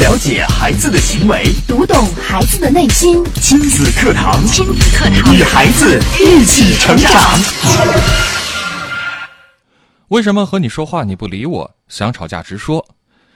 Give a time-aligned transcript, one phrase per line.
[0.00, 3.22] 了解孩子的行为，读懂孩子的内心。
[3.34, 7.12] 亲子课堂，亲子课堂，与孩子一起成长。
[10.08, 11.70] 为什么和你说话你不理我？
[11.88, 12.82] 想吵架直说。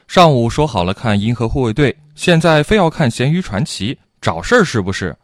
[0.08, 5.14] 上午说好了看《银河护卫队》，现在非要看《咸鱼传奇》，找事儿是不是？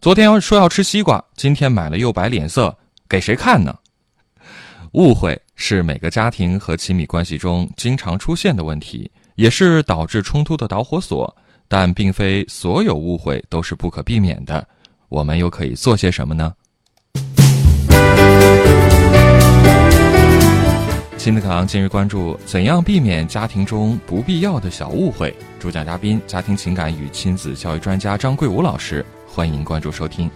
[0.00, 3.74] 昨天说要吃西瓜，今天买了又摆脸色，给谁看呢？
[4.92, 11.36] 误会是每个家庭和亲密关系中经常出现的问题，也是导致冲突的导火索。
[11.68, 14.66] 但并非所有误会都是不可避免的。
[15.08, 16.52] 我们又可以做些什么呢？
[21.16, 25.34] 亲子课堂今日关注：怎样避免家庭中不必要的小误会？
[25.58, 29.02] 主讲嘉宾：家庭情感与亲子教育专家张桂武老师。
[29.26, 30.30] 欢迎关注收听。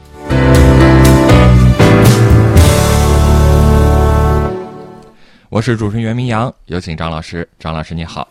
[5.50, 7.46] 我是主持人袁明阳，有请张老师。
[7.58, 8.26] 张老师你好，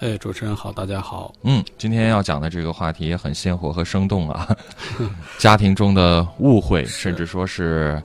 [0.00, 1.34] 哎，主持人好，大家好。
[1.42, 4.56] 嗯，今天要讲的这个话题也很鲜活和生动啊，
[5.38, 8.00] 家庭中的误会，甚至说是，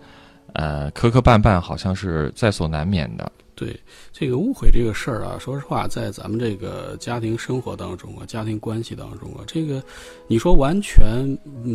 [0.53, 3.31] 呃，磕磕绊绊，好像是在所难免的。
[3.55, 3.79] 对
[4.11, 9.83] 这个误会这个事儿啊，说实话，在咱们这个家庭生活当中啊，家庭关系当中啊，这个
[10.27, 11.25] 你说完全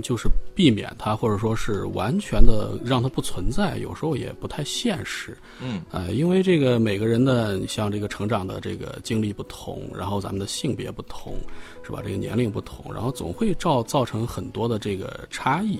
[0.02, 5.36] 就是避免它，或者说是完全的让它不存在，有时候也不太现实。
[5.60, 11.36] 嗯，呃，因为这个每个人的像这个成长的这个经历不同，然后咱们的性别不同，
[11.82, 12.00] 是吧？
[12.04, 15.78] 这个年龄不同，然后总会造造成很多的这个差异。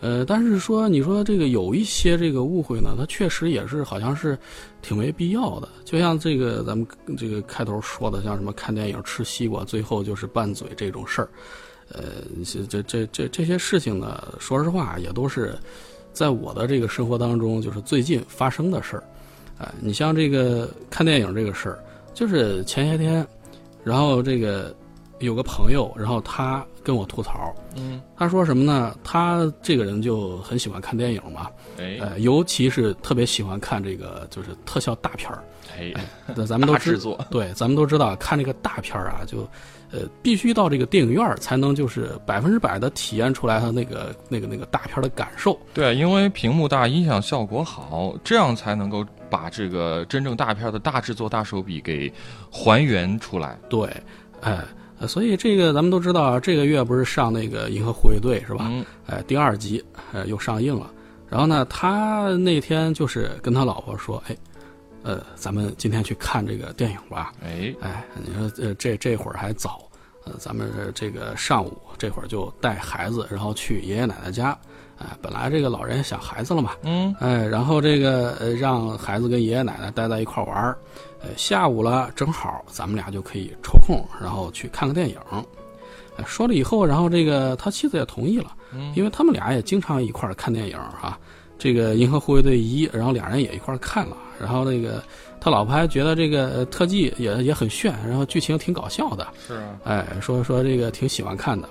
[0.00, 4.38] 呃，但是说，你说这个有一些这个误会呢，它确实也是好像是
[4.80, 5.68] 挺没必要的。
[5.84, 11.28] 就像这个咱们这个开头说的，像什么看电影吃西瓜，最后就是拌嘴这种事儿，
[11.92, 12.02] 呃，
[12.68, 15.58] 这这这这些事情呢，说实话也都是
[16.12, 19.02] 在我的这个生活当中，就是最近发生的事儿。
[19.58, 21.82] 哎，你像这个看电影这个事儿，
[22.14, 23.26] 就是前些天，
[23.82, 24.72] 然后这个。
[25.20, 28.96] 有个朋友，然后他跟我吐槽，嗯，他说什么呢？
[29.04, 35.44] 他这个人就很喜欢看电影嘛，哎，呃，尤其是特别喜欢看这个就是特效大片儿，
[35.76, 35.92] 哎，
[36.34, 39.40] 那咱们都知道，对，咱们都知道看这个大片儿啊，就
[39.92, 45.58] 呃必须到这个电影院才能就是百分之百的体验出来他那个那个那个大片的感受。
[45.74, 52.10] 对，因为屏幕大，音响效果好，这样才能够把这个真正大片的大制作、大手笔给
[52.50, 53.58] 还原出来。
[53.68, 53.86] 对，
[54.40, 54.52] 哎。
[54.52, 54.64] 呃，
[55.06, 58.66] 所以这个咱们都知道，这个月不是上那个《银河护卫队》是吧？
[58.68, 58.84] 嗯。
[59.06, 60.90] 哎，第二集，呃，又上映了。
[61.28, 64.36] 然后呢，他那天就是跟他老婆说：“哎，
[65.02, 67.74] 呃，咱们今天去看这个电影吧。”哎。
[67.80, 69.88] 哎，你说呃，这这会儿还早，
[70.24, 74.56] 呃，咱们这个上午这会儿就带孩子，然后去爷爷奶奶家。
[74.98, 76.72] 哎，本来这个老人想孩子了嘛。
[76.82, 77.14] 嗯。
[77.20, 80.76] 哎，然后这个呃，让孩子跟爷爷奶奶待在一块玩儿。
[81.20, 85.16] 呃，下午了，正好咱们俩就可以抽空，然后去看个电影。
[86.26, 88.52] 说了以后，然后这个他妻子也同意了，
[88.94, 91.18] 因为他们俩也经常一块看电影啊。
[91.58, 94.16] 这个《银河护卫队一》，然后俩人也一块看了。
[94.40, 95.02] 然后那个
[95.40, 99.26] 他老婆还觉得这个特技也也很炫，然后剧情挺搞笑的。
[99.44, 101.68] 是啊，哎，说说这个挺喜欢看的。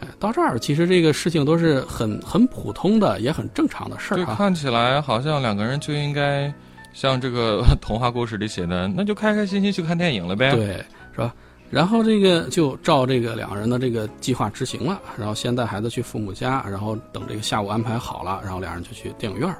[0.00, 4.34] 哎，到这儿其实这个事情都是很很普通的，也很正常的事儿啊。
[4.36, 6.52] 看起来好像两个人就应该。
[6.92, 11.34] 像这个 童话故事里写的，那就开开心心去看电影了呗，对，是吧？
[11.70, 19.54] 然后这个就照这个两个人的这个计划执行了，然后先带孩子去父母家，然后等这个下午安排好了，然后两人就去电影院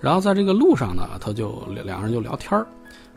[0.00, 2.64] 然后在这个路上呢，他就两个人就聊天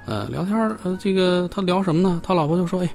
[0.08, 2.20] 呃，聊天呃，这个他聊什么呢？
[2.24, 2.90] 他老婆就说：“哎，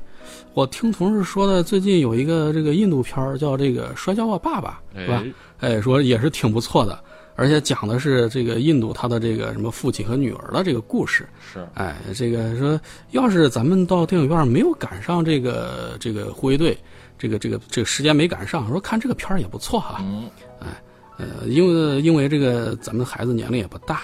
[0.55, 5.23] 我听同事说的，最近有一个这个印度片叫这个《摔跤吧，爸爸》，是吧？
[5.61, 6.99] 哎，说也是挺不错的。”
[7.37, 11.67] 而且讲的是这个印度他的这个什么父亲和女儿的这个故事，是。
[11.75, 12.81] 哎，这个说
[13.11, 16.77] 要是咱们到电影院没有赶上这个这个护卫队，
[17.19, 20.31] 这个这个这个时间没赶上，说看这个片儿也不错哈，嗯，
[20.61, 20.83] 哎，
[21.19, 24.01] 呃，因为因为这个咱们孩子年龄也不大，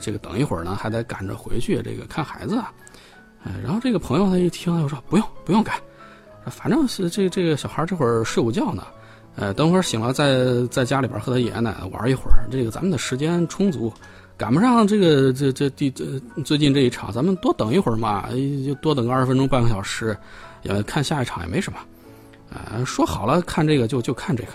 [0.00, 2.72] 这个等一会儿呢还得赶着回去这个看孩子啊，
[3.44, 5.76] 哎，然后这个朋友他一听他就说不用不用赶，
[6.48, 8.86] 反正是这这个小孩这会儿睡午觉呢。
[9.36, 12.48] 呃，等会儿醒了，在在家里边和他爷爷奶奶玩一会儿。
[12.50, 13.92] 这个咱们的时间充足，
[14.36, 16.04] 赶不上这个这这第这
[16.42, 18.28] 最近这一场，咱们多等一会儿嘛，
[18.66, 20.16] 就多等个二十分钟半个小时，
[20.62, 21.78] 也看下一场也没什么。
[22.50, 24.48] 呃，说好了看这个就就看这个。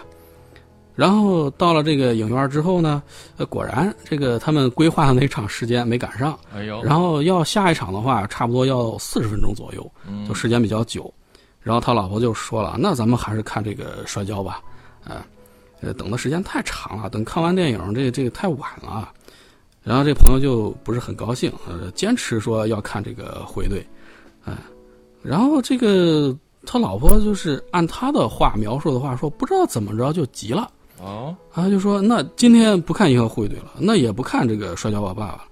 [0.96, 3.04] 然后到了这个影院之后呢，
[3.38, 6.38] 呃，果然这个他们规划的那场时间没赶上。
[6.56, 6.82] 哎呦。
[6.84, 9.92] 然后要下一场的话，差不多要四十分钟左右，
[10.28, 11.14] 就时间比较久。
[11.60, 14.60] 然后他老婆就说了：“那咱们还是看这个摔跤吧。”
[15.06, 15.24] 呃，
[15.82, 19.12] 呃，等的时间太长了，等看完电影，这这个太晚了。
[19.84, 23.84] 然后这朋友就不是很高兴，呃，坚持说要看这个回队，
[24.46, 24.56] 哎，
[25.24, 26.38] 然后这个
[26.68, 30.70] 他老婆就是按他的话描述的话说，不知道怎么着就急了。
[31.00, 35.44] 哦，他，就说那今天不看银河护卫队了，那也不看这个摔跤吧爸爸了，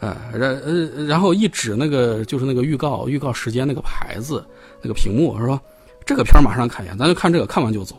[0.00, 4.44] 哎，然呃，然后一指那个就是那个预告预告时间那个牌子
[4.82, 5.58] 那个屏幕，说
[6.04, 7.96] 这个片儿马上看一眼，咱就看这个，看完就走。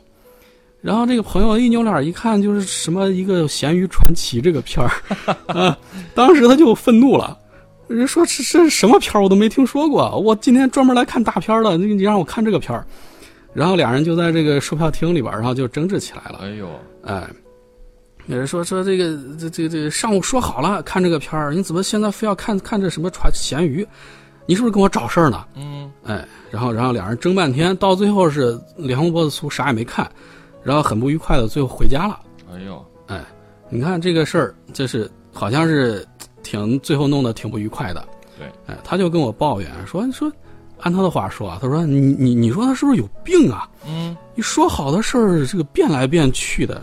[0.83, 4.91] 然后这个朋友一扭脸一看，就是什么一个《咸鱼传奇》这个片儿，
[5.47, 5.77] 啊，
[6.13, 7.35] 当时他就愤怒了，
[7.87, 12.85] 人说这这什么片儿我都没听说过，我今天专门来看大片儿的，你你让我看这个片儿，
[13.53, 16.39] 然后俩人就在这个售票厅里边儿，然后就争执起来了。
[16.43, 16.69] 哎呦，
[17.03, 17.25] 哎，
[18.25, 23.87] 有人说说这个这这这上午说好了看这个片儿，你怎么现在非要看看这什么传咸鱼？
[24.45, 25.45] 你是不是跟我找事儿呢？
[25.55, 30.05] 嗯，哎，然后然后两人争半天，到最后是梁红脖子粗，啥也没看，
[30.63, 32.19] 然后很不愉快的最后回家了。
[32.51, 33.23] 哎呦，哎，
[33.69, 36.07] 你看这个事儿，就是好像是
[36.41, 38.07] 挺最后弄得挺不愉快的。
[38.37, 40.31] 对，哎，他就跟我抱怨说说，
[40.79, 43.69] 按他的话说啊，他说你你你说他是不是有病啊？
[43.87, 46.81] 嗯，你说好的事儿，这个变来变去的，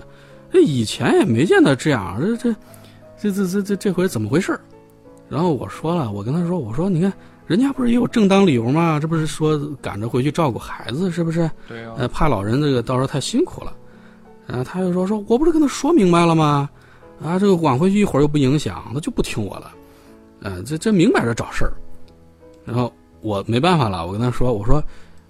[0.52, 2.54] 这以前也没见他这样，这这
[3.18, 4.58] 这这这这这回怎么回事
[5.28, 7.12] 然后我说了，我跟他说，我说你看，
[7.50, 9.00] 人家不是也有正当理由吗？
[9.00, 11.50] 这不是说赶着回去照顾孩子，是不是？
[11.66, 13.76] 对啊、呃，怕老人这个到时候太辛苦了。
[14.46, 16.70] 然后他又说说，我不是跟他说明白了吗？
[17.20, 19.72] 啊，这个晚回去一会儿又不影响，他就不听我了。
[20.42, 21.72] 呃，这这明摆着找事儿。
[22.64, 24.80] 然后我没办法了，我跟他说，我说，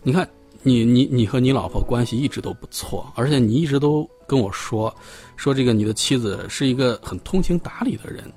[0.03, 0.29] 你看
[0.63, 4.95] 你你你和你老婆关系一直都不错，而且你一直都跟我说，
[5.37, 8.31] 说这个你的妻子是一个很通情达理的人。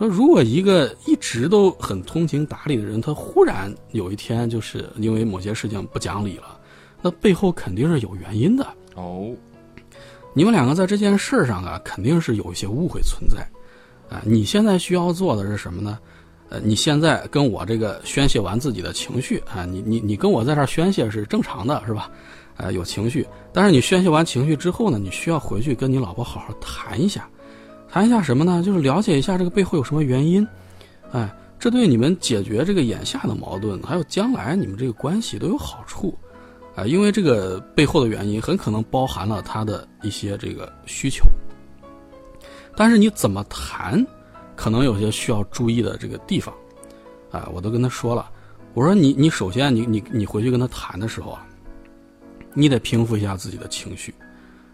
[0.00, 6.58] 说如果一个一直都很通情达理的人，他忽然有一天就是因为某些事情不讲理了，
[7.02, 8.66] 那背后肯定是有原因的。
[8.94, 9.30] 哦，
[10.32, 13.46] 你们两个在这件事上啊，肯定是有一些误会存在，
[14.08, 15.98] 啊，你现在需要做的是什么呢？
[16.48, 22.10] 呃，你现在跟我这个宣泄完自己的情绪啊，你你你跟我在这儿宣泄是正常的，是吧？
[22.56, 27.28] 呃，有情绪，但是你宣泄完情绪之后呢，你需要回去跟你老婆好好谈一下，
[27.90, 28.62] 谈一下什么呢？
[28.62, 30.46] 就是了解一下这个背后有什么原因，
[31.12, 31.28] 哎，
[31.58, 36.16] 这对你们解决这个眼下的矛盾，还有将来你们这个关系都有好处。
[36.76, 41.24] 啊，因为这个背后的原因很可能包含了他的一些这个需求，
[42.76, 44.06] 但是你怎么谈，
[44.54, 46.54] 可能有些需要注意的这个地方，
[47.32, 48.30] 啊，我都跟他说了，
[48.72, 51.44] 我说你你首先你你你回去跟他谈的时候啊，
[52.54, 54.14] 你得平复一下自己的情绪，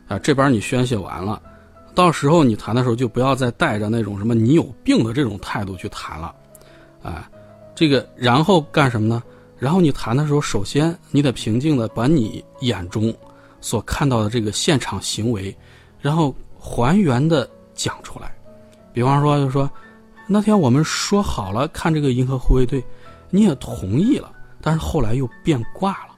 [0.07, 1.41] 啊，这边你宣泄完了，
[1.97, 6.35] 到时候你谈的时候就不要再带着那种什么你有病的这种态度去谈了，
[7.03, 7.29] 啊，
[7.75, 9.23] 这个然后干什么呢？
[9.59, 13.13] 然后你谈的时候，首先你得平静的把你眼中
[13.63, 15.57] 所看到的这个现场行为，
[15.99, 18.31] 然后还原的讲出来。
[18.93, 19.71] 比方说，就说
[20.27, 22.79] 那天我们说好了看这个《银河护卫队》，
[23.31, 26.15] 你也同意了，但是后来又变卦了，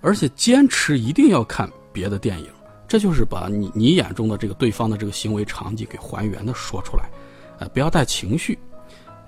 [0.00, 2.46] 而且坚持一定要看别的电影。
[2.88, 7.08] 这就是把你你眼中的这个对方的这个行为场景给还原的说出来，
[7.58, 8.58] 呃，不要带情绪。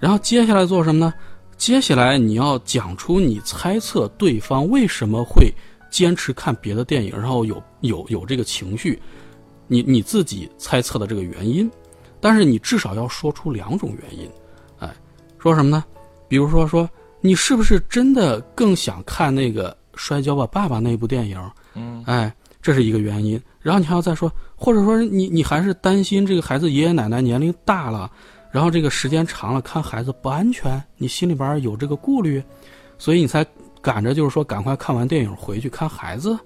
[0.01, 1.13] 然后接下来做什么呢？
[1.59, 5.53] 接下来你要讲出你猜测对方为什么会
[5.91, 8.99] 坚持看别的电影，然后有有有这个情绪，
[9.67, 11.71] 你你自己猜测的这个原因，
[12.19, 14.27] 但是你至少要说出两种原因，
[14.79, 14.89] 哎，
[15.39, 15.85] 说什么呢？
[16.29, 16.89] 比如说说
[17.21, 21.39] 你是不是真的更想看那个《摔跤吧，爸爸》那部电影？
[21.75, 23.39] 嗯，哎，这是一个原因。
[23.61, 28.11] 然后你还要再说，或者说你你还是担心这个孩子爷爷奶奶年龄大了。
[28.53, 32.43] 然后这个时间长了，看孩子不安全，你心里边有这个顾虑，
[32.99, 33.47] 所以你才
[33.81, 36.37] 赶着就是说赶快看完电影回去看孩子，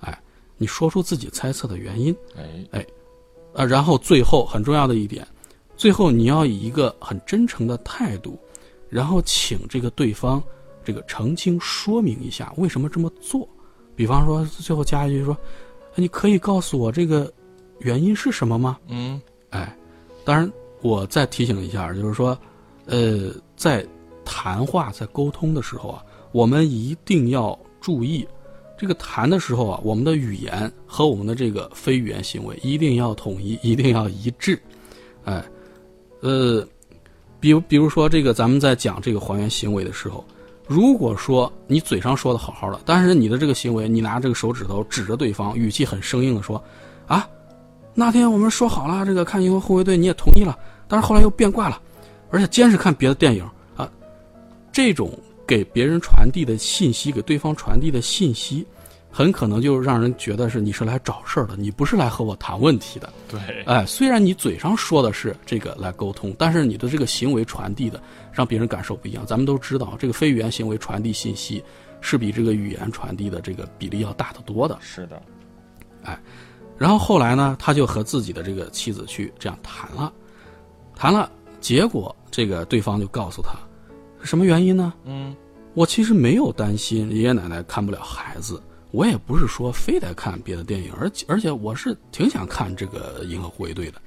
[0.00, 0.20] 哎，
[0.56, 2.12] 你说出自己猜测的原因，
[2.72, 2.84] 哎，
[3.54, 5.24] 啊，然后最后很重要的一点，
[5.76, 8.36] 最后你要以一个很真诚的态度，
[8.88, 10.42] 然后请这个对方
[10.84, 13.48] 这个澄清说明一下为什么这么做，
[13.94, 15.36] 比方说最后加一句说，
[15.96, 17.32] 你可以告诉我这个
[17.80, 18.78] 原因是什么吗？
[18.86, 19.76] 嗯，哎，
[20.24, 20.48] 当然。
[20.82, 22.38] 我再提醒一下，就是说，
[22.84, 23.84] 呃，在
[24.26, 28.28] 谈话、在沟通的时候啊，我们一定要注意，
[28.78, 34.60] 这个谈的时候啊，我们的语言和我们的这个非语言行为一定要统一， 一定要一致。
[35.24, 35.42] 哎，
[36.20, 36.64] 呃，
[37.40, 40.22] 比如比如说这个，咱们在讲这个还原行为的时候，
[40.66, 46.62] 如果说你嘴上说的好好的，但是你的这个行为，你拿这个手指头指着对方，语气很生硬的说，
[47.06, 47.28] 啊，
[47.94, 50.58] 那天我们说好了，这个看《银河护卫队》，你也同意了。
[50.88, 51.80] 但是后来又变卦了，
[52.30, 53.88] 而且坚持看别的电影啊，
[54.72, 55.10] 这种
[55.46, 58.66] 给别人传递的信息，给对方传递的信息，
[59.10, 63.12] 很可能就让人觉得是你是来找事儿的，你不是来和我谈问题的。
[63.28, 68.00] 对，哎，虽然你嘴上说的是这个来沟通，但是你的这个行为传递的
[68.32, 69.24] 让别人感受不一样。
[69.24, 71.62] 咱们都知道，这个非语言行为传递信息
[72.00, 74.76] 是比这个语言传递的这个比例要大得多的。
[74.80, 75.22] 是的，
[76.04, 76.18] 哎
[76.78, 80.12] 然后后来呢，他就和自己的这个妻子去这样谈了，
[80.94, 83.54] 谈了，结果这个对方就告诉他，
[84.22, 84.92] 什么原因呢？
[85.04, 85.34] 嗯，
[85.72, 94.00] 我其实没有担心爷爷奶奶看不了孩子，我也不是说非得看别的电影，而且而且我是挺想看这个《银河护卫队》的，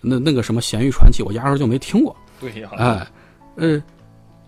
[0.00, 2.16] 那那个什么《咸鱼传奇》，我压根儿就没听过。
[2.40, 3.06] 对呀，哎，
[3.56, 3.82] 呃，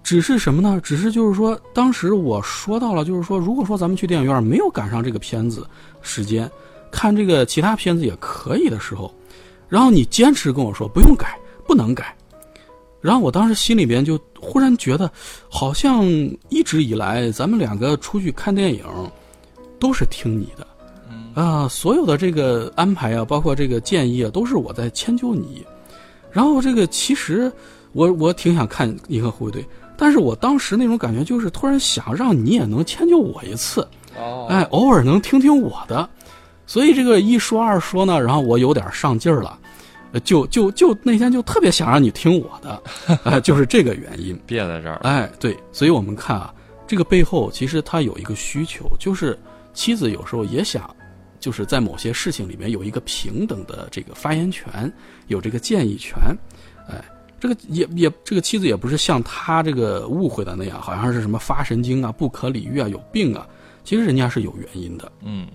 [0.02, 0.80] 只是什么呢？
[0.82, 5.66] 只是就是说，当时我说到了，就是说，如果说咱们去电影院没有赶上这个片子
[6.00, 6.50] 时间，
[6.90, 9.12] 看这个其他片子也可以的时候，
[9.68, 12.16] 然后你坚持跟我说不用改，不能改，
[13.00, 15.10] 然后我当时心里边就忽然觉得，
[15.48, 16.04] 好像
[16.48, 18.84] 一直以来咱们两个出去看电影，
[19.78, 20.66] 都是听你的。
[21.34, 25.64] 啊，所有的这个安排啊，包括这个建议啊，都是我在迁就你。
[26.32, 27.52] 然后这个其实
[27.92, 29.62] 我我挺想看《银河护卫队》，
[29.96, 33.86] 但是我当时那种感觉就是突然想让你也能迁就我一次，
[34.18, 36.08] 哦，哎，偶尔能听听我的。
[36.66, 39.58] 所以这个一说二说呢，然后我有点上劲儿了，
[40.12, 42.82] 呃就就就那天就特别想让你听我的，
[43.24, 44.38] 哎，就是这个原因。
[44.46, 46.52] 别在这儿，哎，对，所以我们看啊，
[46.86, 49.38] 这个背后其实它有一个需求，就是
[49.76, 50.88] 妻子有时候也想，
[51.38, 54.90] 就是在某些事情里面有一个平等的这个发言权，
[55.26, 56.16] 有这个建议权，
[56.88, 57.04] 哎，
[57.38, 63.46] 这个也也这个妻子也不是像他这个误会的那样，好像是什么发神经啊、不可理喻啊、有病啊，
[63.84, 65.12] 其实人家是有原因的。
[65.22, 65.46] 嗯，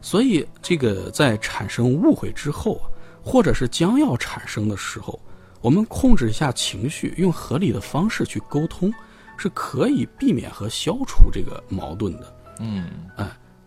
[0.00, 2.80] 所以这个在产生误会之后，
[3.20, 5.20] 或者是将要产生的时候，
[5.60, 8.94] 我们控制一下情绪，用合理的方式去沟通，
[9.36, 12.32] 是可以避免和消除这个矛盾的。
[12.60, 12.84] 嗯，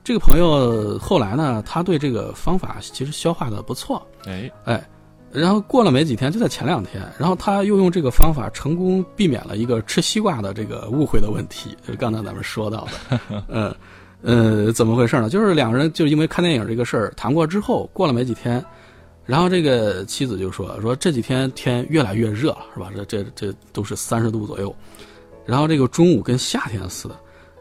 [0.03, 4.83] 这个朋友后来呢，他对这个方法其实消化的不错，哎，哎，
[5.31, 13.75] 然后过了没几天，就在前两天，然后他又用这个方法成功避免了一个吃西瓜的这个误会的问题， 就是刚才咱们说到的，嗯
[14.23, 15.29] 呃，怎么回事呢？
[15.29, 18.63] 就是两个人就因为看电影这个事儿谈过之后，过了没几天，
[19.25, 22.91] 然后这个妻子就说说这几天天越来越热了，是吧？
[22.93, 24.75] 这这这都是三十度左右，
[25.45, 27.15] 然后这个中午跟夏天似的。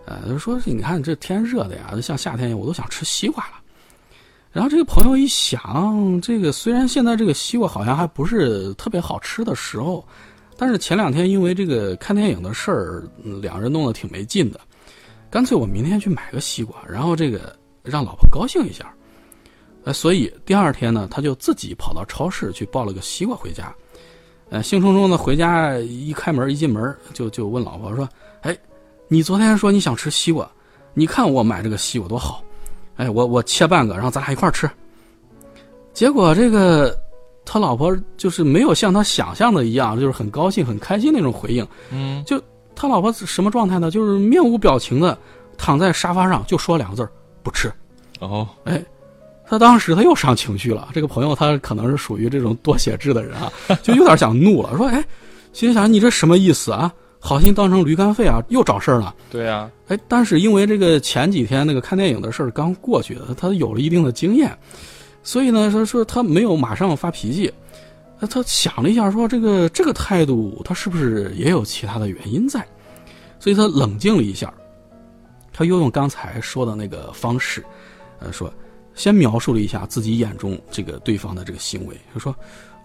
[0.07, 3.55] 呃，就说你看这天热的呀，像夏天一样，我都想吃西瓜了。
[4.53, 10.05] 然后这个朋友一想，这个虽然现在这个西瓜好像还不是特别好吃的时候，
[10.57, 13.05] 但是前两天因为这个看电影的事儿，
[13.41, 14.59] 两人弄得挺没劲的。
[15.31, 18.93] 干脆我明天去买个西瓜，然后这个让老婆高兴一下。
[19.85, 23.73] 呃，所以第二天呢，他就自己跑到超市去抱了个西瓜回家。
[24.51, 28.09] 呃，兴冲冲的回家，一开门一进门就就问老婆说
[28.43, 28.59] ：“哎，
[29.13, 30.49] 你昨天说你想吃西瓜，
[30.95, 32.45] 你看我买这个西瓜多好，
[32.95, 34.71] 哎，我我切半个，然后咱俩一块儿吃。”
[35.93, 36.97] 结果这个
[37.45, 41.67] 他老婆就是没有像他想象的一样，就是很高兴、很开心那种回应。
[41.91, 42.41] 嗯，就
[42.77, 43.91] 他老婆是什么状态呢？
[43.91, 45.19] 就是面无表情的
[45.59, 47.11] 躺在沙发上，就说两个字儿
[47.43, 47.71] ：“不吃。”
[48.21, 48.81] 哦，哎，
[49.45, 50.89] 他当时他又上情绪了。
[50.95, 53.51] 这个朋友他可能是属于这种多血质的人啊，
[53.83, 55.05] 就有点想怒了，说：“哎，
[55.53, 56.95] 心想你这什么意思啊？
[57.21, 59.15] 好心当成驴肝肺啊，又找事儿了。
[59.31, 64.57] 对呀，”哎，但是因为这个前几天那个看电影的事儿刚过去的，他有了一定的经验，
[65.23, 67.53] 所以呢，他说他没有马上发脾气。
[68.19, 72.67] 那他想了一下，说这个这个态度，他是不是也有其他的原因在？
[73.39, 74.53] 所以他冷静了一下，
[75.53, 77.65] 他又用刚才说的那个方式，
[78.19, 78.53] 呃，说
[78.95, 82.35] 先描述了一下自己眼中这个对方的这个行为，他说：“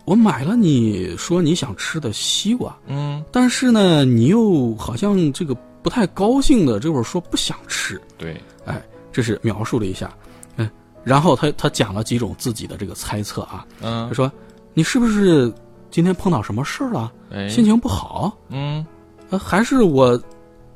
[0.06, 8.00] 我买了你说你想吃的西瓜，嗯，但是呢，你又好像这个不太高兴的，这会儿说不想吃。
[8.18, 8.82] 对，哎，
[9.12, 10.16] 这是描述了一下，
[10.58, 10.70] 嗯，
[11.04, 14.32] 然后他他讲了几种自己的这个猜测啊，嗯他，说
[14.76, 15.52] ：“你是不是
[15.90, 17.12] 今天碰到什么事儿了？
[17.32, 18.38] 哎，心情不好？
[18.50, 18.86] 嗯，
[19.32, 20.22] 呃，还是我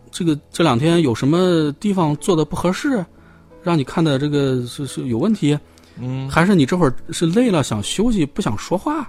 [0.09, 3.05] 这个这两天有什么地方做的不合适，
[3.62, 5.55] 让你看的这个是是有问题？
[6.01, 9.07] 嗯，还是你这会儿是累了想休息不想说话？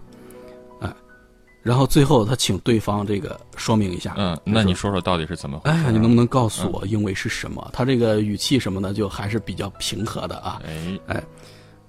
[1.60, 4.14] 哎，然后最后他请对方这个说明一下。
[4.16, 5.76] 嗯，那你说说到底是怎么回事？
[5.76, 7.70] 哎呀，你能不能告诉我因为是什么？
[7.72, 10.60] 他这个语气什么的就还是比较平和的啊。
[11.06, 11.22] 哎，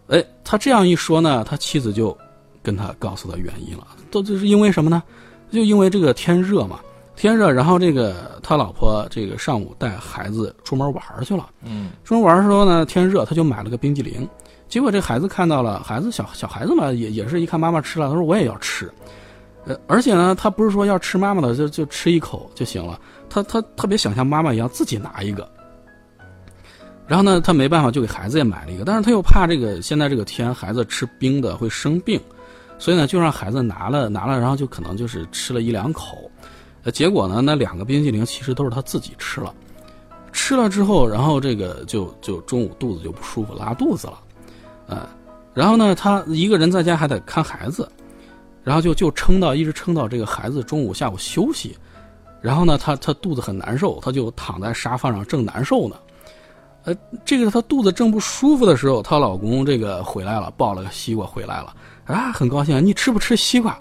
[0.08, 2.18] 哎，他这样一说呢，他妻子就
[2.62, 5.02] 跟他告诉他原因了，都这是因为什么呢？
[5.52, 6.80] 就因为这个天热嘛，
[7.16, 14.28] 天热，然后这个他老婆这个上午带孩子出门玩去了，嗯，出门玩的时候呢，天热，他就买了个冰激凌，
[14.70, 18.90] 结果这孩子看到了，孩子小小孩子嘛，也也是一看妈妈吃了，他说我也要吃，
[19.66, 23.00] 呃，而且呢，他不是说要吃妈妈的就就吃一口就行了，
[23.30, 25.48] 他他特别想像妈妈一样自己拿一个。
[27.08, 32.20] 然后呢，他没办法，就给孩子也买了一个，但是他又怕这个现在这个天孩子吃冰的会生病，
[32.80, 36.32] 所以呢，就让孩子拿了拿了，然后就可能就是吃了一两口，
[36.84, 39.54] 呃，结果呢，那两个冰淇淋其实都是他自己吃了，
[40.32, 44.20] 吃了之后，然后这个就就中午肚子就不舒服，拉肚子了，
[44.88, 45.10] 呃，
[45.54, 47.92] 然后呢，他一个人在家还得看孩子，
[48.64, 51.78] 然后就就撑到一直撑到这个孩子中午下午休息，
[52.42, 55.96] 然后呢，他他肚子很难受，他就躺在沙发上正难受呢。
[56.84, 61.76] 呃，这个她肚子正不舒服的时候，她老公这个回来了，抱了个西瓜回来了，
[62.06, 62.84] 啊，很高兴。
[62.84, 63.78] 你吃不吃西瓜？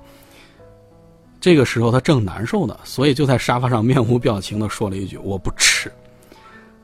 [1.41, 5.91] 这个时候她正难受呢，所以就在沙发上面无表情的说了一句：“我不吃。”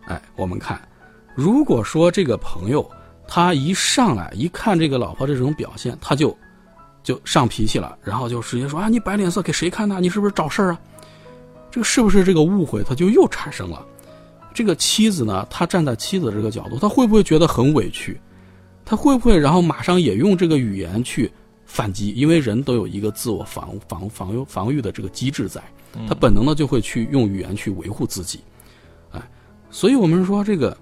[0.09, 0.81] 哎，我们看，
[1.35, 2.91] 如果说这个朋友
[3.29, 6.35] 他一上来一看这个老婆这种表现，他就
[7.07, 10.01] 就上脾气了，然后就直接说：“啊，你摆脸色给谁看呢？
[10.01, 10.81] 你是不是找事儿啊？”
[11.71, 12.83] 这个是不是这个误会？
[12.83, 13.87] 他就又产生了。
[14.53, 18.21] 这个妻子呢，她站在妻子这个角度，她会不会觉得很委屈？
[18.85, 21.31] 她会不会然后马上也用这个语言去
[21.65, 22.11] 反击？
[22.11, 25.63] 因为人都有一个自我防防防御防御的这个机制在，
[26.09, 28.41] 他本能的就会去用语言去维护自己。
[29.13, 29.23] 哎，
[29.71, 30.77] 所以我们说这个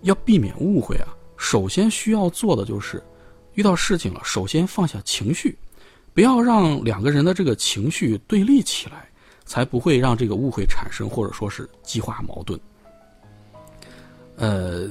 [0.00, 3.00] 要避免误会啊，首先需要做的就是
[3.54, 5.56] 遇到事情了，首先放下情绪，
[6.14, 9.08] 不要让两个人的这个情绪对立起来，
[9.44, 12.58] 才不会让这个误会产生，或者说是激化矛盾。
[14.36, 14.88] 呃，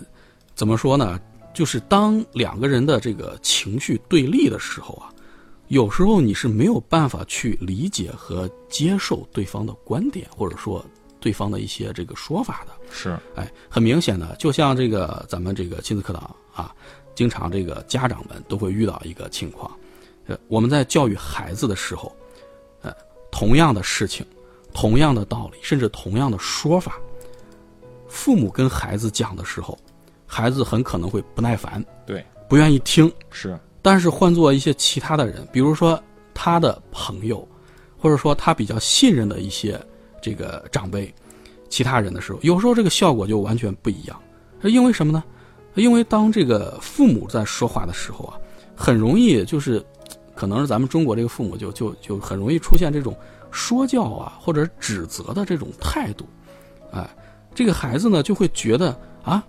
[0.55, 1.19] 怎么说呢？
[1.53, 5.11] 就是当两个人的这个情绪对立的时候啊，
[5.67, 10.85] 有时候你是没有办法去理解和接受对方的观点，或者说
[11.19, 12.71] 对方的一些这个说法的。
[12.89, 16.73] 是，哎，很明显的，就像这个咱们这个亲子课堂啊，
[17.15, 19.71] 经常这个家长们都会遇到一个情况，
[20.25, 22.15] 呃，我们在教育孩子的时候，
[22.81, 22.93] 呃，
[23.31, 24.25] 同样的事情，
[24.73, 26.97] 同样的道理，甚至同样的说法。
[28.07, 29.77] 父母跟孩子讲的时候，
[30.25, 33.11] 孩子很可能会不耐烦，对，不愿意听。
[33.29, 36.01] 是，但是换做一些其他的人，比如说
[36.33, 37.47] 他的朋友，
[37.97, 39.79] 或者说他比较信任的一些
[40.21, 41.13] 这个长辈、
[41.69, 44.21] 其他人的时候，有时候这个效果就完全不一样。
[44.63, 45.23] 因为什么呢？
[45.75, 48.37] 因为当这个父母在说话的时候啊，
[48.75, 49.83] 很容易就是，
[50.35, 53.15] 可能是咱们中国这个父母就就就很容易出现这种
[53.51, 56.25] 说教啊或者指责的这种态度，
[56.91, 57.09] 哎。
[57.53, 59.43] 这个孩子呢，就会觉得啊，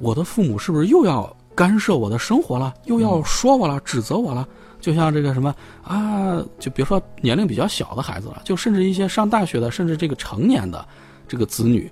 [0.00, 4.44] 我的父母是不是又要干涉我的生活了，又要说我了，指责我了？
[4.80, 10.84] 就像这个什么啊，就别说年龄比较小的孩子了，就甚至一些上大学的，甚至这个成年的
[11.28, 11.88] 这个子女，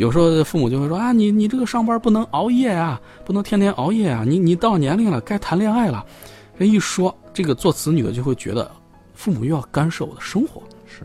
[0.00, 6.06] 有时候父母就会说啊，你你这个上班不能熬夜啊，不能天天熬夜啊，你你到年龄了，该谈恋爱了。
[6.58, 8.70] 这一说，这个做子女的就会觉得
[9.12, 10.62] 父母又要干涉我的生活。
[10.86, 11.04] 是，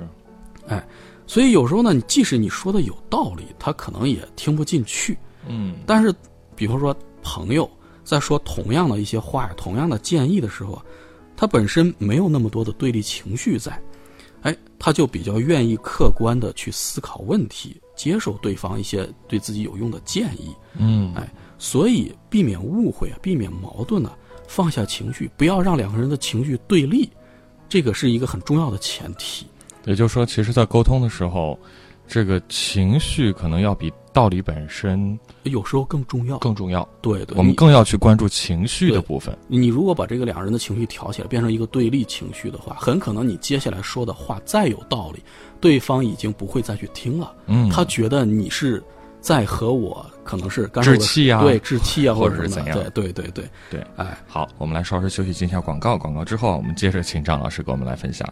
[0.67, 0.81] 哎。
[1.27, 5.17] 所以有时候呢，你即使你说的有道理，他可能也听不进去。
[5.45, 6.13] 嗯，但是，
[6.55, 7.69] 比方说朋友
[8.05, 10.81] 在说同样的一些话、同样的建议的时候，
[11.35, 13.77] 他本身没有那么多的对立情绪在，
[14.43, 20.53] 哎，他就比较愿意客观的去思考问题，接受对方一些对自己有用的建议。
[20.77, 21.27] 嗯，哎，
[21.57, 24.11] 所以避免误会啊，避免矛盾呢，
[24.47, 27.09] 放下情绪，不要让两个人的情绪对立，
[27.69, 29.45] 这个是一个很重要的前提。
[29.85, 31.57] 也就是说，其实，在沟通的时候，
[32.07, 36.87] 这个情绪可能要比道理本身有时候更重要，更重要。
[37.01, 39.37] 对对，我们更要去关注情绪的部分。
[39.47, 45.21] 你如果把这个两人的情绪挑起来，变成一个对立情绪的话，很可能你接下来说的话再有道理，
[45.59, 47.33] 对方已经不会再去听了。
[47.47, 48.81] 嗯，他觉得你是
[49.19, 52.77] 在和我可能是置气啊，对，置气啊，或者是怎样？
[52.77, 53.83] 对对对对对。
[53.97, 55.97] 哎，好，我们来稍事休息，进下广告。
[55.97, 58.31] 广告之后，我们接着请张老师给我们来分享。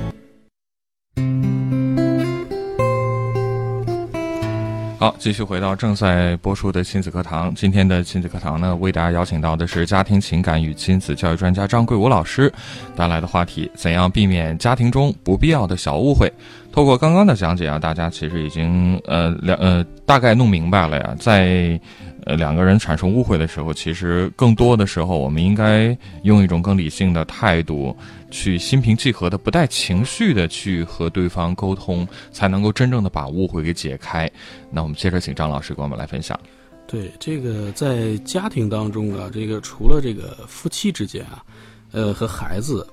[5.01, 7.51] 好，继续回到正在播出的亲子课堂。
[7.55, 12.53] 今天的亲子课堂呢，为大家邀请到的是家庭情感与亲子教育专家张桂武老师
[12.95, 16.31] 带来的话题：怎样避免家庭中不必要的小误会？
[16.71, 21.81] 透过刚刚的讲解啊，大家其实已经呃两呃大概弄明白了呀，在。
[22.23, 27.95] 呃，两个人产生误会的时候，其实更多的时候，我们应该用一种更理性的态度，
[28.29, 34.29] 去心平气和的、不带情绪的去和对方沟通，才能够真正的把误会给解开。
[34.69, 36.39] 那我们接着请张老师给我们来分享。
[36.85, 41.43] 对这个，在家庭当中啊，这个除了这个夫妻之间啊，
[41.91, 42.85] 呃，和孩子，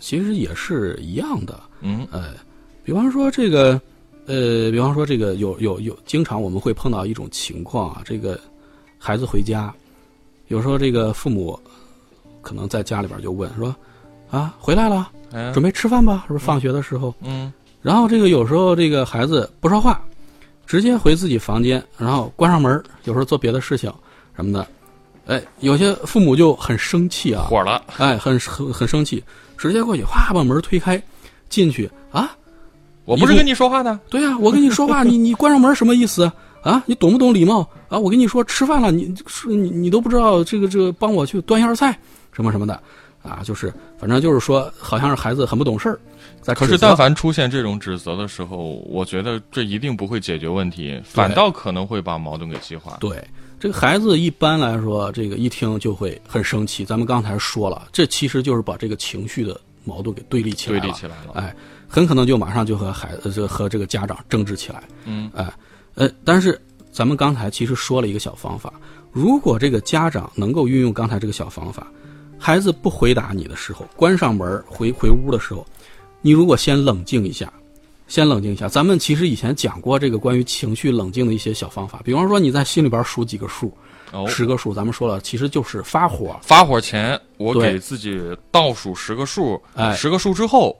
[0.00, 1.60] 其实也是一样的。
[1.80, 2.32] 嗯，呃，
[2.82, 3.80] 比方说这个，
[4.26, 8.36] 呃，比方说这个有有有，经常我们会碰到一种情况啊，这个。
[9.04, 9.70] 孩子回家，
[10.48, 11.60] 有时候这个父母
[12.40, 13.76] 可能在家里边就问说
[14.32, 16.24] ：“啊，回来了，哎准备吃饭吧？
[16.26, 17.52] 是不是放学的时候？”嗯。
[17.82, 20.02] 然后这个有时候这个孩子不说话，
[20.64, 23.92] 直接回自己房间，然后关上门儿，有时候做别的事情
[24.34, 24.66] 什么的，
[25.26, 29.22] 哎，有些父母就很生气啊，火了，哎，很很很生气，
[29.58, 31.02] 直接过去哗把门推开，
[31.50, 32.34] 进去啊，
[33.04, 34.00] 我不是跟你说话呢。
[34.08, 36.32] 对呀、我跟你说话，你 你关上门什么意思
[36.64, 36.82] 啊？
[36.86, 37.96] 你懂不懂礼貌啊？
[37.96, 41.96] 我跟你说吃饭了，你是你你都不知道这个这个帮我去端一下菜
[42.32, 42.74] 什么什么的
[43.22, 43.42] 啊？
[43.44, 46.00] 就是反正就是说，好像是孩子很不懂事儿，
[46.40, 52.96] 在可是，但凡出现这种指责的时候，我觉得这一定不会解决问题，反倒可能会把矛盾给激化。
[52.98, 53.22] 对
[53.60, 56.84] 这个孩子一般来说，这个一听就会很生气。
[56.84, 61.32] 咱们刚才说了，这其实就是把这个情绪的矛盾给对立起来了，对立起来了。
[61.34, 61.54] 哎，
[61.88, 64.82] 很可能就马上就和孩子就和这个家长争执起来。
[65.06, 65.50] 嗯，哎，
[65.94, 66.60] 呃，但是
[66.92, 68.72] 咱们刚才其实说了一个小方法，
[69.12, 71.86] 如果这个家长能够运用刚才这个小方法，
[72.38, 75.66] 孩子不回答你的时候，关上门回回屋的时候，
[76.20, 77.52] 你如果先冷静一下，
[78.06, 78.68] 先冷静一下。
[78.68, 83.72] 咱们其实以前讲过这个关于情绪冷静的一些小方法，比方说你在心里边数几个数，
[84.12, 86.36] 哦，十个数，咱们说了，其实就是发火。
[86.42, 90.78] 发火前，我给自己倒数十个数，哎十个数之后，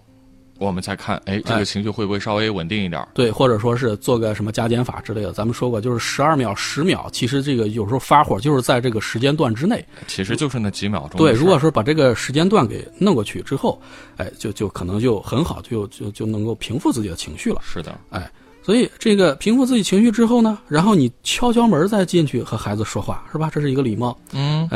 [0.58, 3.08] 我们再看，哎，这哎个情绪会不会稍微稳定一点儿？
[3.14, 9.84] 对，或者说是做个什么加减法之类的，咱们说过，就是十二秒、十秒，其实这个有时候发火就是在这个时间段之内。
[10.06, 13.80] 其实就是那几秒钟对，如果说把这个时间段给弄过去之后，
[14.16, 17.60] 哎，就就可能就很好，就就就能够平复自己的情绪了。
[17.62, 18.30] 是的，哎
[18.62, 23.50] 所以这个平复自己情绪之后呢，然后你敲敲门再进去和孩子说话，是吧？
[23.52, 24.16] 这是一个礼貌。
[24.32, 24.66] 嗯，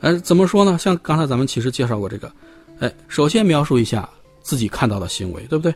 [0.00, 0.78] 哎，怎么说呢？
[0.78, 2.32] 像刚才咱们其实介绍过这个，
[2.80, 4.08] 哎，首先描述一下
[4.48, 5.74] 自己看到的行为，对不对？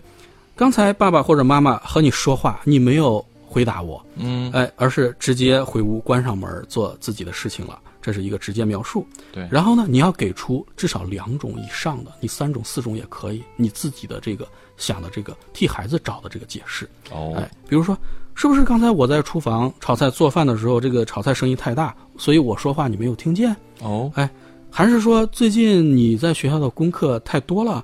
[0.56, 9.06] 刚才爸爸或者妈妈和你说话，你没有回答我，嗯，哎，而是直接回屋关上门做自己的事情了，这是一个直接描述。
[9.30, 16.88] 对然后呢，你要给出至少两种以上的，你三种、四种也可以，你自己的这个想的这个替孩子找的这个解释。
[17.10, 17.94] 哦，哎，比如说，
[18.34, 23.54] 是不是刚才我在厨房炒菜做饭的时候，这个炒菜声音太大，所以我说话你没有听见？
[23.82, 24.30] 哦，哎
[24.74, 27.82] 还是说最近你在学校的功课太多了，呃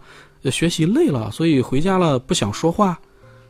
[0.51, 2.99] 学习累了，所以回家了不想说话？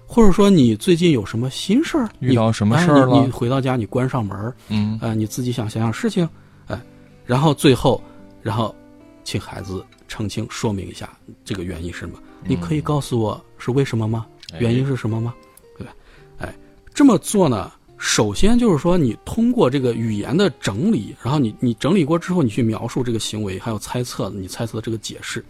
[0.07, 2.09] 或者说你最近有什么心事儿？
[2.21, 6.27] 遇到什么哎事儿了你你回到家你关上门儿，嗯，呃，你自己想想想事情，
[6.67, 6.81] 哎，
[7.27, 8.03] 然后最后，
[8.41, 8.75] 然后
[9.23, 11.11] 请孩子澄清说明一下
[11.45, 12.19] 这个原因是什么？
[12.47, 14.27] 你可以告诉我是为什么吗？
[14.55, 15.35] 哎原因是什么吗？
[15.77, 15.93] 对吧？
[16.39, 16.55] 哎，
[16.95, 25.45] 这么做呢，首先就是说你通过这个语言的整理，然后你你整理过之后，你去描述这个行为，还有猜测你猜测的这个解释，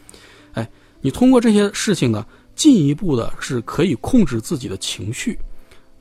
[0.54, 0.68] 哎，
[1.00, 5.38] 你通过这些事情呢，进一步的是可以控制自己的情绪，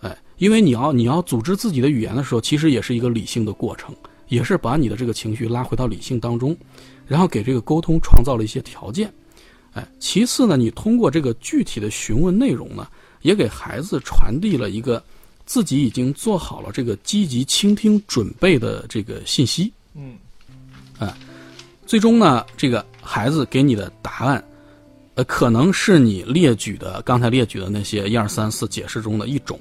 [0.01, 3.95] 哎，因为你要你要组织自己的语言的时候，其实也是一个理性的过程，
[4.27, 6.57] 也是把你的这个情绪拉回到理性当中，
[7.05, 9.13] 然后给这个沟通创造了一些条件。
[9.73, 12.87] 哎，其次呢，你通过这个具体的询问内容呢，
[13.21, 15.03] 也给孩子传递了一个
[15.45, 19.71] 自己已经做好了这个积极倾听准备的这个信息。
[19.93, 20.15] 嗯，
[20.97, 21.13] 哎，
[21.85, 24.43] 最终呢，这个孩子给你的答案，
[25.17, 29.59] 呃，可能是你列举的刚才列举的那些一二三四解释中的一种，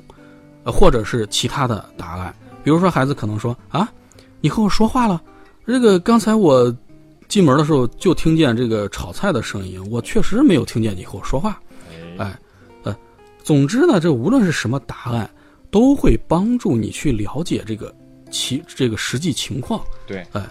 [0.65, 2.33] 呃，或者是其他的答案。
[2.63, 3.91] 比如说，孩子可能说啊，
[4.43, 5.23] 你和我说话了，
[5.67, 6.75] 这个刚才我
[7.27, 11.59] 进门的时候就听见这个炒菜的声音，我确实没有听见你和我说话。
[12.19, 12.39] 哎，
[12.83, 12.95] 呃，
[13.43, 15.31] 总之呢，这无论是什么答案，
[15.71, 17.95] 都会帮助你去了解这个
[18.31, 19.83] 其这个实际情况。
[20.07, 20.47] 对，哎，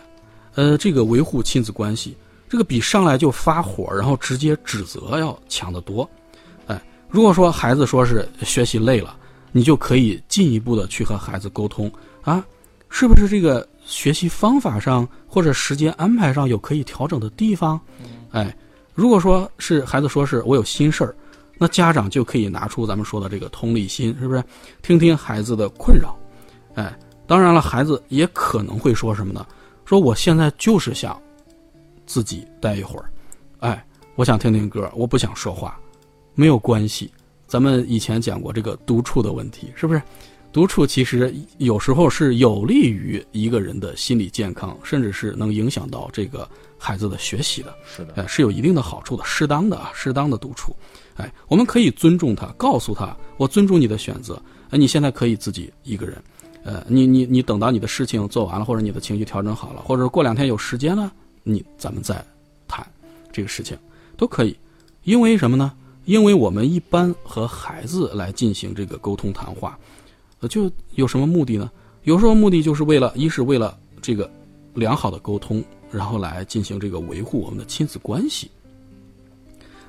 [0.56, 2.18] 呃，这个维护亲子关系，
[2.56, 6.10] 这个比上来就发火，然后直接指责要强得多。
[6.68, 9.14] 哎，如果说孩子说是学习累了，
[9.52, 11.92] 你就可以进一步的去和孩子沟通
[12.22, 12.42] 啊，
[12.88, 17.78] 是不是这个学习方法上或者时间安排上有可以调整的地方？
[18.32, 18.56] 哎，
[18.94, 21.14] 如果说是孩子说是我有心事儿，
[21.58, 24.42] 那家长就可以拿出咱们说的这个同理心，是不是？
[24.82, 26.18] 听听孩子的困扰。
[26.76, 29.46] 哎，当然了，孩子也可能会说什么呢？
[29.84, 31.22] 说我现在就是想
[32.06, 33.10] 自己待一会儿，
[33.60, 35.80] 哎，我想听听歌，我不想说话，
[36.34, 37.12] 没有关系。
[37.48, 40.02] 咱们以前讲过这个独处的问题，是不是？
[40.52, 47.76] 独处其实有时候是有利于一个人的心理健康，甚至是能影响到这个孩子的学习的。
[47.86, 50.74] 是的，哎，是有一定的好处的，适当的啊，适当的独处，
[51.16, 56.24] 哎，我们可以尊重他，告诉他，我尊重你的选择，哎，你现在可以自己一个人，
[56.64, 61.12] 呃，你你你等到你的事情做完了，或者你的情绪调整好了，或者过两天有时间了，
[61.48, 62.22] 你咱们再
[62.68, 62.86] 谈
[63.32, 63.78] 这个事情，
[64.18, 64.58] 都可以，
[65.04, 65.72] 因为什么呢？
[66.06, 69.80] 因为我们一般和孩子来进行这个沟通谈话，
[70.40, 71.72] 呃，就有什么目的呢？
[72.04, 74.30] 有时候目的就是为了，一是为了这个
[74.74, 78.50] 良好的沟通，然后来进行这个维护我们的亲子关系。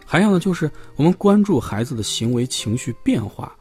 [0.04, 3.54] 还有呢，就是我们关注孩子的行为、情绪变化，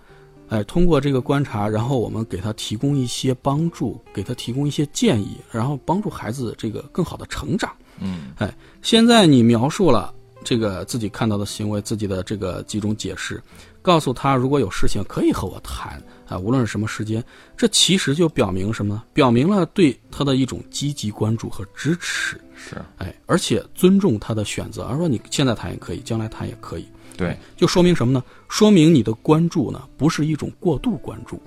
[0.49, 7.71] 哎，通过这个观察，然后我们给他提供一些帮助，给他提供一些建议，然后帮助孩子这个更好的成长。
[7.99, 13.41] 嗯，哎，现在你描述了这个自己看到的行为，自己的这个几种解释，
[13.81, 17.23] 告诉他如果有事情可以和我谈啊，无论是什么时间，
[17.58, 19.03] 这其实就表明什么呢？
[19.13, 22.39] 表明了对他的一种积极关注和支持。
[22.55, 28.23] 是哎，而且尊重他的选择，而说你现在谈也可以，将来谈也可以，对，就说明什么呢？
[28.49, 31.41] 说明你的关注呢不是一种过度关注，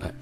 [0.00, 0.12] 哎，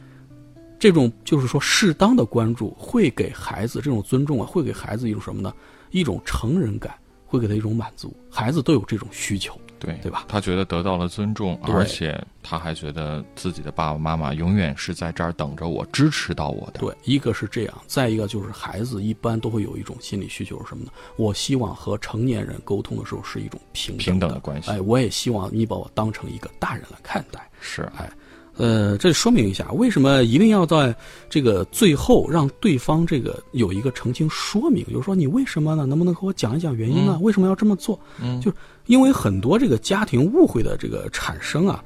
[0.79, 5.53] 这种就是说适当的关注会给孩子这种尊重啊，会给孩子一种什么呢？
[5.91, 6.95] 一种成人感，
[7.27, 8.15] 会给他一种满足。
[8.31, 10.25] 孩子都有这种需求，对对吧？
[10.29, 16.81] 他觉得得到了尊重，而且他还觉得自己的爸爸妈妈永远是在这儿等着我，支持到我的。
[16.81, 20.93] 对，一个是这样，再一个就是孩子一般都会有一种心理需求是什么呢？
[21.17, 27.49] 我希望和成年人沟通的时候是一种平平等等的关系哎，我也希望你把我当成一个大人来看待。
[27.61, 28.11] 是，哎，
[28.57, 30.95] 呃，这说明一下，为什么一定要在
[31.29, 34.85] 这个最后让对方这个有一个澄清说明？
[34.87, 35.87] 就是说你为什么呢？
[35.87, 37.19] 能不能和我讲一讲原因呢？
[37.23, 37.99] 为什么要这么做？
[38.23, 41.83] 嗯就是因为很多这个家庭误会的这个产生啊，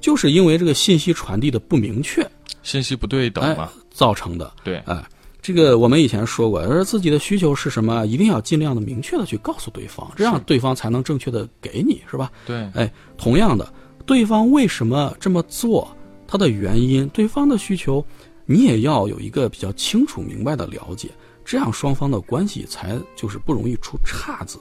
[0.00, 2.28] 就是因为这个信息传递的不明确，
[2.62, 4.52] 信息不对等哎嘛。，造成的。
[4.62, 5.02] 对，哎，
[5.40, 12.30] 这个我们以前说过，而自己的需求是什么，一定要尽量的明确的去告诉对方，这样对方才能正确的给你，是吧？
[12.44, 13.72] 对，哎，同样的，
[14.04, 15.88] 对方为什么这么做，
[16.28, 18.04] 他的原因，对方的需求，
[18.44, 21.08] 你也要有一个比较清楚明白的了解，
[21.44, 24.58] 这样双方的关系才就是不容易出岔子，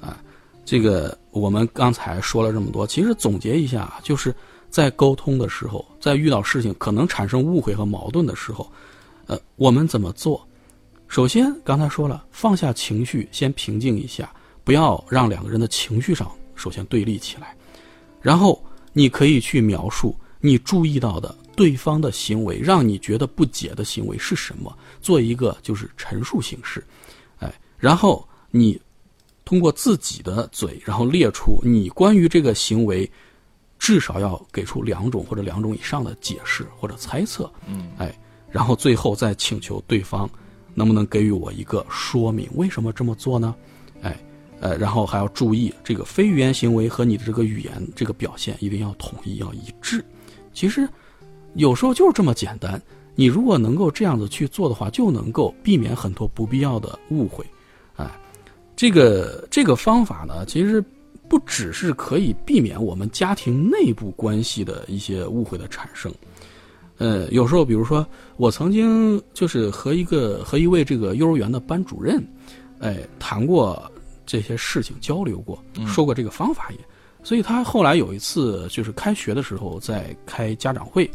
[0.00, 0.22] 啊，
[0.66, 4.34] 这个我们刚才说了这么多，其实总结一下，就是
[4.68, 8.70] 在沟通的时候，在遇到事情可能产生误会和矛盾的时候，
[9.26, 10.46] 呃，我们怎么做？
[11.06, 14.30] 首先，刚才说了，放下情绪，先平静一下，
[14.62, 17.56] 不要让两个人的情绪上首先对立起来。
[18.20, 26.84] 然后，你可以去描述你注意到的对方的行为，让你觉得不解的行为是什么，做一个就是陈述形式。
[27.40, 28.80] 哎，然后你
[29.44, 33.10] 通过自己的嘴，然后列出你关于这个行为
[33.78, 37.50] 至少要给出两种或者两种以上的解释或者猜测。
[37.66, 38.16] 嗯，哎，
[38.50, 40.28] 然后最后再请求对方
[40.74, 43.54] 能不能给予我一个说明，为什么这么做呢？
[44.02, 44.16] 哎，
[44.60, 50.04] 呃，然后还要注意这个非语言行为和你的这个语言这个表现一定要统一，要一致。
[50.58, 50.88] 其实
[51.54, 52.82] 有时候就是这么简单，
[53.14, 57.46] 你如果能够这样子去做的话，就能够避免很多不必要的误会。
[57.94, 58.10] 哎，
[58.74, 60.84] 这个这个方法呢，其实
[61.28, 66.12] 不只是可以避免我们家庭内部关系的一些误会的产生。
[66.96, 68.04] 呃，有时候，比如说，
[68.36, 72.20] 我曾经就是和一个和一位这个幼儿园的班主任，
[72.80, 73.80] 哎，谈过
[74.26, 76.78] 这些事情，交流过，说过这个方法也。
[77.22, 81.10] 所以他后来有一次就是开学的时候在开家长会，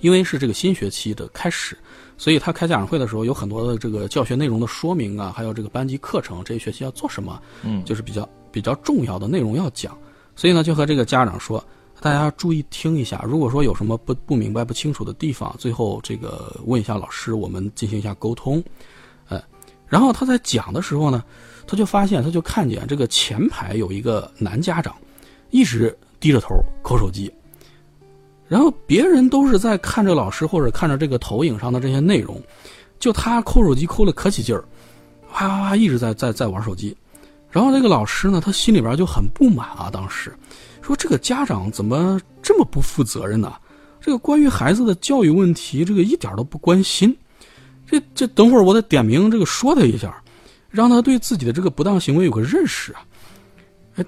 [0.00, 1.76] 因为是这个新学期的开始，
[2.16, 9.96] 所以他开家长会的时候有很多的这个教学内容的说明啊，还有这个班级课程这一学期要做什么，嗯就是比较比较重要的内容要讲，
[10.36, 11.62] 所以呢就和这个家长说，
[12.00, 18.62] 大家要注意听一下，如果说有什么不不明白、不清楚的地方，最后这个问一下老师，我们进行一下沟通，
[19.28, 19.42] 呃，
[19.88, 21.24] 然后他在讲的时候呢，
[21.66, 24.94] 他就发现，他就看见这个前排有一个男家长，
[25.50, 27.32] 一直低着头抠手机，
[28.48, 32.40] 然后别人都是在看着老师或者看着这个投影上的这些内容，
[32.98, 34.64] 就他抠手机抠的可起劲儿，
[35.26, 36.96] 哗哗哗一直在在在玩手机。
[37.50, 40.34] 然后这个老师呢，他心里边就很不满啊，当时
[40.82, 43.54] 说这个家长怎么这么不负责任呢？
[44.00, 47.16] 这个关于孩子的教育问题，这个一点都不关心。
[47.86, 50.22] 这这等会儿我得点名这个说他一下，
[50.74, 53.06] 让他对自己的这个不当行为有个认识啊。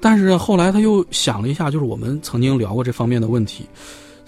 [0.01, 3.65] 但是后来他又想了一下，就是我们曾经聊过这方面的问题，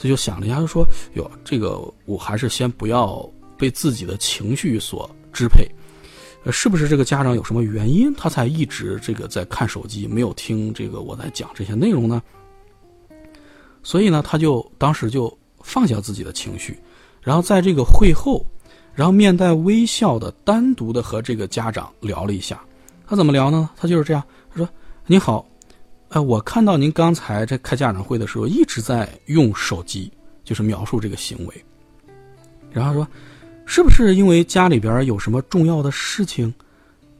[0.00, 5.68] 他就想了一下，就说：“哟，这个我还是先不要被自己的情绪所支配。
[6.44, 12.22] 呃，是不是这个家长有什么原因，他才一直这个在看手机，没有听这个我在讲这些内容呢？”
[13.82, 16.78] 所以呢，他就当时就放下自己的情绪，
[17.20, 18.46] 然后在这个会后，
[18.98, 22.60] 然后面带微笑的单独的和这个家长聊了一下。
[23.06, 23.70] 他怎么聊呢？
[23.76, 24.68] 他就是这样，他说
[25.06, 25.46] ：“你好，
[26.08, 30.10] 呃，我看到您刚才在开家长会的时候一直在用手机，
[30.42, 31.64] 就是描述这个行为。
[32.72, 33.06] 然后说，
[33.66, 36.52] 是不是因为家里边有什么重要的事情，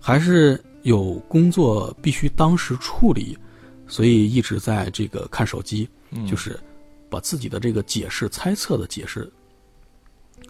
[0.00, 3.38] 还是有工作必须当时处理，
[3.86, 5.88] 所以一直在这个看手机？
[6.10, 6.58] 嗯就是
[7.08, 9.32] 把自己的这个解释、猜测的解释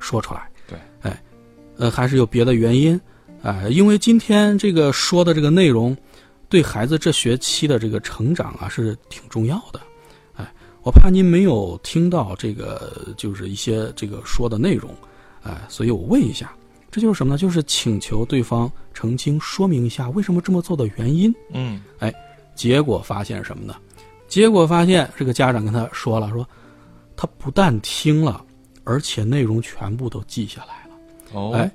[0.01, 0.51] 说出来。
[1.79, 3.01] 呃，还是有别的原因？
[3.43, 5.97] 哎，因为今天这个说的这个内容，
[6.49, 9.81] 对孩子这学期的这个成长啊是挺重要的。
[10.35, 14.91] 哎，我怕您没有听到这个，就是一些这个说的内容，
[15.43, 16.53] 哎，所以我问一下，
[16.91, 17.38] 这就是什么呢？
[17.38, 21.33] 就是请求对方澄清说明一下为什么这么做的原因。
[21.53, 22.12] 嗯，哎，
[22.57, 23.77] 结果发现什么呢？
[24.27, 26.45] 结果发现这个家长跟他说了，说
[27.17, 28.45] 他不但听了，
[28.83, 30.88] 而且内容全部都记下来了。
[31.33, 31.71] 哦，哎，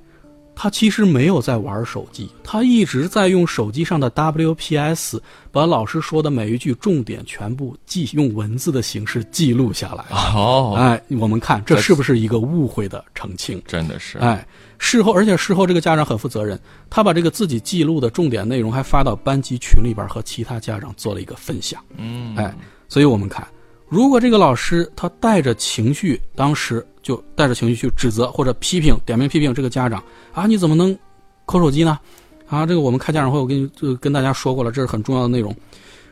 [0.54, 10.04] 他其实没有在玩手机，他一直在用手机上的 WPS 把老师说的每一句重点全部记，用文字的形式记录下来。
[10.10, 13.60] 哦，哎，我们看这是不是一个误会的澄清？
[13.66, 14.46] 真的是，哎，
[14.78, 21.82] 事后，而且事后这个家长很负责任，他把这个自己记录的重点内容还发到班级群里边和其他家长做了一个分享。
[21.96, 22.54] 嗯，哎，
[22.88, 23.46] 所以我们看，
[23.94, 30.02] 如果这个老师他带着情绪，当时就带着情绪去指责或者批评、点名批评这个家长
[30.32, 30.98] 啊，你怎么能
[31.46, 31.96] 抠手机呢？
[32.48, 35.54] 啊，这个我们开家长会，我跟你就跟大家说过了，这是很重要的内容，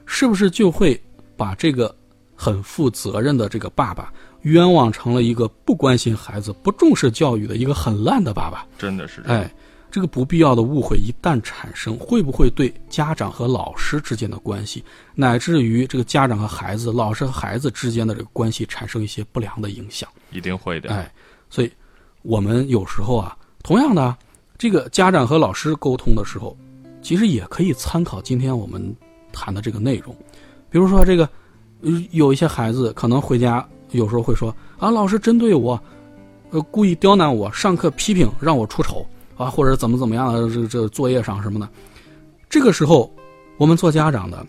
[0.06, 0.96] 是不是就会
[1.36, 1.92] 把这个
[2.36, 8.64] 很负责任的这个爸爸冤枉成了一个不关心孩子、不重视教育的一个很烂的爸爸？
[8.78, 9.52] 真的是哎，
[9.92, 14.82] 这个不必要的误会一旦产生，会不会对家长和老师之间的关系，
[15.14, 20.08] 乃至于这个家长和孩子、老师和孩子之间的这个关系产生一些不良的影响？
[20.30, 21.12] 一定会的，哎，
[21.50, 21.70] 所以
[22.22, 24.16] 我们有时候啊，同样的，
[24.56, 26.56] 这个家长和老师沟通的时候，
[27.02, 28.96] 其实也可以参考今天我们
[29.30, 30.16] 谈的这个内容。
[30.70, 31.28] 比如说，这个
[31.82, 35.78] 呃有一些孩子可能回家有时候会说啊，老师针对我，
[36.48, 41.68] 呃，故意刁难我，上课批评让我出丑啊，或者怎么怎么样的，这这作业上什么的。
[42.48, 43.12] 这个时候，
[43.56, 44.46] 我们做家长的，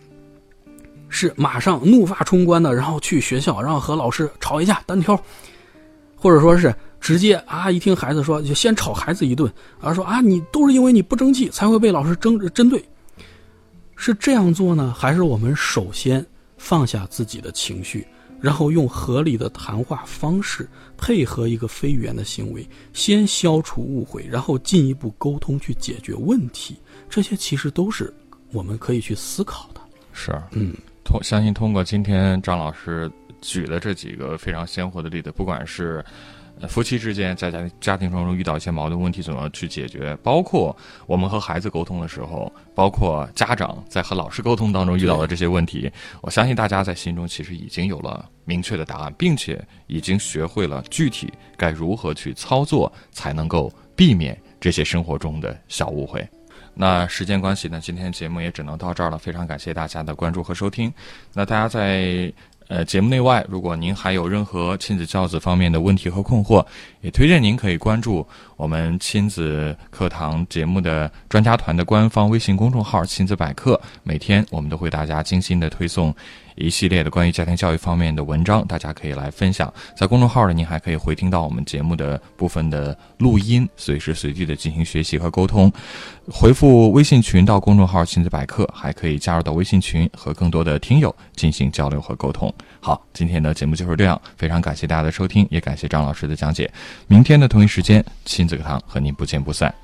[1.08, 5.18] 是马上怒发冲冠的，然后去学校，然后和老师吵一架单挑，
[6.16, 12.84] 或者说是直接啊，一听孩子说就先吵孩子一顿，啊说啊你都是因为你不争气才会被老师争针对，
[13.96, 16.24] 是这样做呢，还是我们首先
[16.58, 18.06] 放下自己的情绪，
[18.44, 26.76] 然后用合理的谈话方式配合一个非语言的行为，先消除误会，然后进一步沟通去解决问题？
[27.08, 28.12] 这些其实都是
[28.52, 29.80] 我们可以去思考的。
[30.12, 36.04] 是，嗯，通相信通过今天张老师举的这几个非常鲜活的例子，不管是呃
[36.68, 40.74] 夫妻之间在家家庭当中遇到一些矛盾问题怎么去解决，包括
[41.06, 45.90] 我们和孩子沟通的时候，包括家长在和老师沟通当中遇到的这些问题，
[46.22, 56.26] 我相信大家在心中其实已经有了明确的答案，并且已经学会了具体该如何去操作，才能够避免这些生活中的小误会。
[56.76, 59.16] 那时间关系呢，今天节目也只能到这儿了。
[59.16, 60.92] 非常感谢大家的关注和收听。
[61.32, 62.32] 那大家在
[62.68, 66.64] 呃节目内外，如果您还有任何亲子教子方面的问题和困惑，
[67.02, 73.80] 也推荐您可以关注我们亲子课堂节目的专家团的官方微信公众号“亲子百科”。
[74.04, 76.14] 每天我们都会大家精心的推送
[76.54, 79.72] 一系列的关于家庭教育方面的文章，大家可以来分享。
[79.96, 85.70] 在公众号呢，您还可以回听到我们节目的部分的录音，随时随地的进行学习和沟通。
[86.30, 92.52] 回复微信群到公众号“亲子百科”，还可以加入到微信群和更多的听友进行交流和沟通。
[92.80, 96.70] 好，今天的节目就是这样，非常感谢大家的收听，也感谢张老师的讲解。
[97.08, 98.02] 明天的同一时间，
[98.44, 99.74] 亲子课堂和您不见不散。